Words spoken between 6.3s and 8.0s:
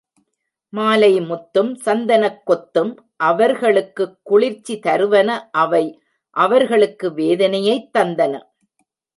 அவர்களுக்கு வேதனையைத்